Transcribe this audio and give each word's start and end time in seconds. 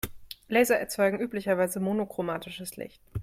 Laser 0.49 0.77
erzeugen 0.79 1.19
üblicherweise 1.19 1.79
monochromatisches 1.79 2.75
Licht. 2.75 2.99